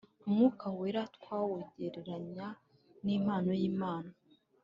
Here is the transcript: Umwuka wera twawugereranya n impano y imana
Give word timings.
Umwuka 0.27 0.65
wera 0.77 1.01
twawugereranya 1.15 2.47
n 3.05 3.07
impano 3.17 3.51
y 3.59 3.63
imana 3.71 4.11